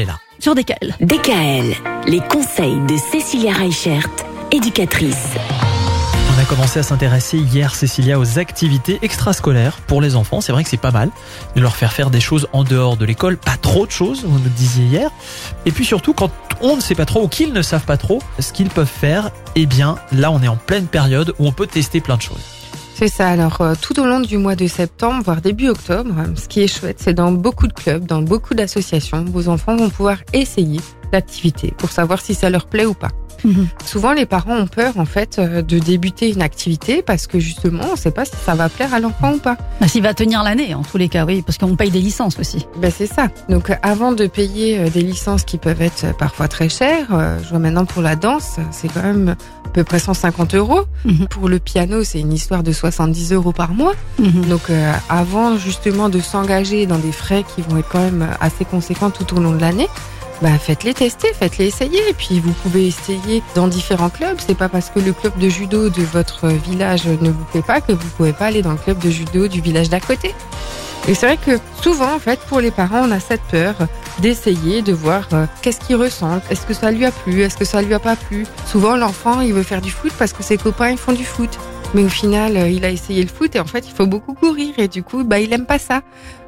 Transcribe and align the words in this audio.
elle 0.00 0.08
est 0.08 0.10
là. 0.10 0.18
Sur 0.38 0.54
DKL. 0.54 0.96
DKL, 1.00 1.74
les 2.06 2.20
conseils 2.20 2.80
de 2.88 2.96
Cécilia 2.96 3.52
Reichert, 3.52 4.08
éducatrice. 4.52 5.34
On 6.34 6.40
a 6.40 6.44
commencé 6.44 6.78
à 6.78 6.82
s'intéresser 6.82 7.38
hier, 7.38 7.74
Cécilia, 7.74 8.18
aux 8.18 8.38
activités 8.38 8.98
extrascolaires 9.02 9.78
pour 9.86 10.00
les 10.00 10.16
enfants. 10.16 10.40
C'est 10.40 10.52
vrai 10.52 10.64
que 10.64 10.70
c'est 10.70 10.78
pas 10.78 10.92
mal 10.92 11.10
de 11.54 11.60
leur 11.60 11.76
faire 11.76 11.92
faire 11.92 12.10
des 12.10 12.20
choses 12.20 12.48
en 12.52 12.64
dehors 12.64 12.96
de 12.96 13.04
l'école, 13.04 13.36
pas 13.36 13.56
trop 13.60 13.86
de 13.86 13.90
choses, 13.90 14.24
vous 14.24 14.38
nous 14.38 14.48
disiez 14.48 14.84
hier. 14.86 15.10
Et 15.66 15.72
puis 15.72 15.84
surtout, 15.84 16.14
quand 16.14 16.30
on 16.62 16.76
ne 16.76 16.80
sait 16.80 16.94
pas 16.94 17.04
trop 17.04 17.24
ou 17.24 17.28
qu'ils 17.28 17.52
ne 17.52 17.62
savent 17.62 17.84
pas 17.84 17.98
trop 17.98 18.22
ce 18.38 18.52
qu'ils 18.52 18.70
peuvent 18.70 18.86
faire, 18.86 19.30
eh 19.56 19.66
bien 19.66 19.96
là, 20.12 20.30
on 20.30 20.42
est 20.42 20.48
en 20.48 20.56
pleine 20.56 20.86
période 20.86 21.34
où 21.38 21.46
on 21.46 21.52
peut 21.52 21.66
tester 21.66 22.00
plein 22.00 22.16
de 22.16 22.22
choses. 22.22 22.59
C'est 23.00 23.08
ça. 23.08 23.30
Alors, 23.30 23.62
euh, 23.62 23.72
tout 23.80 23.98
au 23.98 24.04
long 24.04 24.20
du 24.20 24.36
mois 24.36 24.56
de 24.56 24.66
septembre, 24.66 25.22
voire 25.24 25.40
début 25.40 25.70
octobre, 25.70 26.14
euh, 26.18 26.36
ce 26.36 26.46
qui 26.48 26.60
est 26.60 26.66
chouette, 26.66 26.98
c'est 27.00 27.14
dans 27.14 27.32
beaucoup 27.32 27.66
de 27.66 27.72
clubs, 27.72 28.04
dans 28.04 28.20
beaucoup 28.20 28.52
d'associations, 28.52 29.24
vos 29.24 29.48
enfants 29.48 29.74
vont 29.74 29.88
pouvoir 29.88 30.18
essayer 30.34 30.80
l'activité 31.10 31.72
pour 31.78 31.92
savoir 31.92 32.20
si 32.20 32.34
ça 32.34 32.50
leur 32.50 32.66
plaît 32.66 32.84
ou 32.84 32.92
pas. 32.92 33.08
Mhm. 33.44 33.68
Souvent, 33.84 34.12
les 34.12 34.26
parents 34.26 34.56
ont 34.56 34.66
peur, 34.66 34.94
en 34.98 35.04
fait, 35.04 35.38
euh, 35.38 35.62
de 35.62 35.78
débuter 35.78 36.30
une 36.32 36.42
activité 36.42 37.02
parce 37.02 37.26
que 37.26 37.38
justement, 37.38 37.84
on 37.88 37.92
ne 37.92 37.96
sait 37.98 38.10
pas 38.10 38.24
si 38.24 38.32
ça 38.44 38.54
va 38.54 38.68
plaire 38.68 38.94
à 38.94 39.00
l'enfant 39.00 39.34
ou 39.34 39.38
pas. 39.38 39.56
Bah, 39.80 39.88
S'il 39.88 40.02
va 40.02 40.14
tenir 40.14 40.42
l'année, 40.42 40.74
en 40.74 40.82
tous 40.82 40.98
les 40.98 41.08
cas, 41.08 41.24
oui, 41.24 41.42
parce 41.42 41.58
qu'on 41.58 41.76
paye 41.76 41.90
des 41.90 42.00
licences 42.00 42.38
aussi. 42.38 42.66
Ben 42.78 42.90
c'est 42.96 43.06
ça. 43.06 43.28
Donc 43.48 43.72
avant 43.82 44.12
de 44.12 44.26
payer 44.26 44.78
euh, 44.78 44.88
des 44.90 45.02
licences 45.02 45.44
qui 45.44 45.58
peuvent 45.58 45.82
être 45.82 46.04
euh, 46.04 46.12
parfois 46.12 46.48
très 46.48 46.68
chères, 46.68 47.08
je 47.42 47.48
vois 47.48 47.58
maintenant 47.58 47.84
pour 47.84 48.02
la 48.02 48.16
danse, 48.16 48.56
c'est 48.70 48.88
quand 48.92 49.02
même 49.02 49.36
à 49.64 49.68
peu 49.72 49.84
près 49.84 49.98
150 50.00 50.54
euros. 50.54 50.82
Mhm. 51.04 51.28
Pour 51.28 51.48
le 51.48 51.58
piano, 51.58 52.02
c'est 52.02 52.18
une 52.20 52.32
histoire 52.32 52.62
de 52.62 52.72
70 52.72 53.32
euros 53.32 53.52
par 53.52 53.72
mois. 53.72 53.94
Mhm. 54.18 54.46
Donc 54.48 54.68
euh, 54.70 54.92
avant 55.08 55.56
justement 55.56 56.08
de 56.08 56.18
s'engager 56.20 56.86
dans 56.86 56.98
des 56.98 57.12
frais 57.12 57.44
qui 57.54 57.62
vont 57.62 57.76
être 57.78 57.88
quand 57.88 58.00
même 58.00 58.28
assez 58.40 58.64
conséquents 58.64 59.10
tout 59.10 59.36
au 59.36 59.40
long 59.40 59.52
de 59.52 59.60
l'année, 59.60 59.88
bah 60.42 60.58
faites-les 60.58 60.94
tester, 60.94 61.28
faites-les 61.34 61.66
essayer. 61.66 62.00
Et 62.08 62.14
puis 62.14 62.40
vous 62.40 62.52
pouvez 62.52 62.86
essayer 62.86 63.42
dans 63.54 63.68
différents 63.68 64.10
clubs. 64.10 64.38
C'est 64.38 64.56
pas 64.56 64.68
parce 64.68 64.90
que 64.90 65.00
le 65.00 65.12
club 65.12 65.36
de 65.38 65.48
judo 65.48 65.88
de 65.90 66.02
votre 66.02 66.48
village 66.48 67.06
ne 67.06 67.30
vous 67.30 67.44
plaît 67.44 67.62
pas 67.62 67.80
que 67.80 67.92
vous 67.92 68.08
pouvez 68.16 68.32
pas 68.32 68.46
aller 68.46 68.62
dans 68.62 68.72
le 68.72 68.78
club 68.78 68.98
de 68.98 69.10
judo 69.10 69.48
du 69.48 69.60
village 69.60 69.90
d'à 69.90 70.00
côté. 70.00 70.34
Et 71.08 71.14
c'est 71.14 71.26
vrai 71.26 71.38
que 71.38 71.58
souvent, 71.82 72.14
en 72.14 72.18
fait, 72.18 72.38
pour 72.40 72.60
les 72.60 72.70
parents, 72.70 73.02
on 73.08 73.10
a 73.10 73.20
cette 73.20 73.42
peur 73.50 73.74
d'essayer, 74.18 74.82
de 74.82 74.92
voir 74.92 75.26
euh, 75.32 75.46
qu'est-ce 75.62 75.80
qu'il 75.80 75.96
ressent, 75.96 76.40
est-ce 76.50 76.66
que 76.66 76.74
ça 76.74 76.90
lui 76.90 77.06
a 77.06 77.10
plu, 77.10 77.40
est-ce 77.40 77.56
que 77.56 77.64
ça 77.64 77.80
lui 77.80 77.94
a 77.94 77.98
pas 77.98 78.16
plu? 78.16 78.46
Souvent, 78.66 78.96
l'enfant, 78.96 79.40
il 79.40 79.54
veut 79.54 79.62
faire 79.62 79.80
du 79.80 79.90
foot 79.90 80.12
parce 80.18 80.32
que 80.32 80.42
ses 80.42 80.58
copains, 80.58 80.90
ils 80.90 80.98
font 80.98 81.12
du 81.12 81.24
foot. 81.24 81.58
Mais 81.94 82.04
au 82.04 82.08
final, 82.08 82.56
euh, 82.56 82.68
il 82.68 82.84
a 82.84 82.90
essayé 82.90 83.22
le 83.22 83.28
foot 83.28 83.56
et 83.56 83.60
en 83.60 83.64
fait, 83.64 83.86
il 83.88 83.92
faut 83.92 84.06
beaucoup 84.06 84.34
courir 84.34 84.74
et 84.78 84.88
du 84.88 85.02
coup, 85.02 85.24
bah, 85.24 85.40
il 85.40 85.52
aime 85.52 85.66
pas 85.66 85.78
ça. 85.78 86.02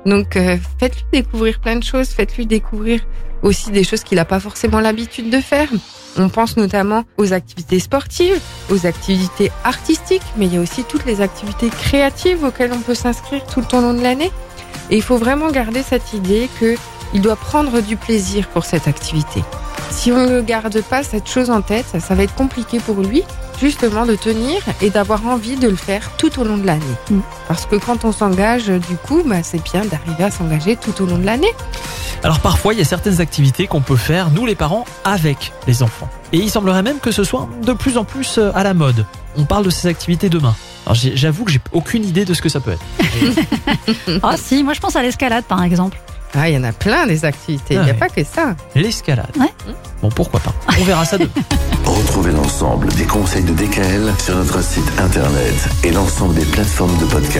Donc, 0.07 0.37
euh, 0.37 0.57
faites-lui 0.79 1.05
découvrir 1.13 1.59
plein 1.59 1.77
de 1.77 1.85
choses, 1.85 2.09
faites-lui 2.09 2.47
découvrir 2.47 3.01
aussi 3.43 3.71
des 3.71 3.85
choses 3.85 4.03
qu'il 4.03 4.17
n'a 4.17 4.25
pas 4.25 4.41
forcément 4.41 4.81
l'habitude 4.81 5.31
de 5.31 5.41
faire. 5.41 5.69
On 6.17 6.29
pense 6.29 6.57
notamment 6.57 7.05
aux 7.17 7.33
activités 7.33 7.79
sportives, 7.79 8.39
aux 8.71 8.87
activités 8.87 9.51
artistiques, 9.65 10.23
mais 10.37 10.47
il 10.47 10.55
y 10.55 10.57
a 10.59 10.61
aussi 10.61 10.85
toutes 10.85 11.07
les 11.07 11.21
activités 11.21 11.71
créatives 11.71 12.45
auxquelles 12.45 12.73
on 12.73 12.81
peut 12.81 12.95
s'inscrire 12.95 13.45
tout 13.47 13.61
le 13.61 13.81
long 13.81 13.95
de 13.95 14.03
l'année. 14.03 14.31
Et 14.91 14.97
il 14.97 15.03
faut 15.03 15.17
vraiment 15.17 15.51
garder 15.51 15.83
cette 15.83 16.13
idée 16.13 16.49
que 16.61 16.77
il 17.15 17.21
doit 17.21 17.37
prendre 17.37 17.81
du 17.81 17.97
plaisir 17.97 18.49
pour 18.49 18.65
cette 18.65 18.89
activité. 18.89 19.43
Si 19.91 20.11
on 20.11 20.27
ne 20.27 20.41
garde 20.41 20.81
pas 20.83 21.03
cette 21.03 21.29
chose 21.29 21.51
en 21.51 21.61
tête, 21.61 21.85
ça, 21.99 22.15
va 22.15 22.23
être 22.23 22.35
compliqué 22.35 22.79
pour 22.79 23.01
lui 23.03 23.23
justement 23.61 24.07
de 24.07 24.17
tenir 24.17 24.61
et 24.81 24.91
d'avoir 24.91 25.27
envie 25.27 25.57
de 25.57 25.69
le 25.69 25.77
faire 25.77 26.11
tout 26.17 26.41
au 26.41 26.45
long 26.45 26.57
de 26.57 26.67
l'année. 26.67 26.83
Mm. 27.11 27.21
Parce 27.47 27.67
que 27.67 27.77
quand 27.77 28.05
on 28.05 28.13
s'engage, 28.13 28.67
du 28.69 28.97
coup, 28.97 29.23
bah, 29.25 29.43
c'est 29.43 29.63
bien 29.63 29.85
d'arriver 29.85 30.25
à 30.25 30.31
s'engager 30.31 30.77
tout 30.77 31.03
au 31.03 31.07
long 31.07 31.19
de 31.19 31.27
l'année. 31.27 31.53
Alors 32.25 32.39
parfois, 32.41 32.73
il 32.73 32.79
y 32.79 32.83
a 32.83 32.85
certaines 32.85 33.21
activités 33.21 33.67
qu'on 33.67 33.81
peut 33.81 33.97
faire, 33.97 34.31
nous 34.31 34.47
les 34.47 34.55
parents, 34.55 34.85
avec 35.05 35.53
les 35.67 35.83
enfants. 35.83 36.09
Et 36.33 36.39
il 36.39 36.51
semblerait 36.51 36.83
même 36.83 36.99
que 37.01 37.11
ce 37.11 37.25
soit 37.25 37.49
de 37.65 37.73
plus 37.73 37.97
en 37.99 38.05
plus 38.05 38.39
euh, 38.39 38.53
à 38.55 38.63
la 38.63 38.75
mode. 38.75 39.05
On 39.37 39.45
parle 39.45 39.65
de 39.65 39.71
ces 39.71 39.89
activités 39.89 40.29
demain. 40.29 40.55
Alors 40.87 40.95
j'avoue 40.97 41.45
que 41.45 41.51
j'ai 41.53 41.61
aucune 41.73 42.05
idée 42.05 42.25
de 42.25 42.35
ce 42.35 42.43
que 42.43 42.49
ça 42.49 42.61
peut 42.61 42.73
être. 42.73 42.83
Ah 44.23 44.37
si, 44.37 44.63
moi 44.65 44.73
je 44.75 44.81
pense 44.81 44.97
à 44.97 45.03
l'escalade 45.03 45.45
par 45.45 45.63
exemple. 45.63 45.99
Ah, 46.35 46.49
il 46.49 46.55
y 46.55 46.59
en 46.59 46.65
a 46.65 46.73
plein 46.73 47.07
des 47.07 47.25
activités, 47.27 47.75
il 47.75 47.79
Ah 47.79 47.85
n'y 47.85 47.91
a 47.91 47.93
ouais. 47.93 47.99
pas 47.99 48.09
que 48.09 48.25
ça. 48.25 48.57
L'escalade. 48.75 49.31
Ouais. 49.39 49.53
Bon, 50.01 50.09
pourquoi 50.09 50.41
pas. 50.41 50.53
On 50.81 50.85
verra 50.85 51.05
ça 51.05 51.19
demain. 51.19 51.31
Retrouvez 51.85 52.33
l'ensemble 52.33 52.89
des 52.95 53.05
conseils 53.05 53.45
de 53.45 53.53
DKL 53.53 54.11
sur 54.19 54.37
notre 54.37 54.63
site 54.63 54.91
internet 54.99 55.55
et 55.85 55.91
l'ensemble 55.91 56.35
des 56.35 56.45
plateformes 56.47 56.97
de 56.99 57.05
podcast. 57.05 57.31